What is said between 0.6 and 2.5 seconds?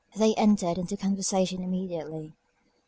into conversation immediately.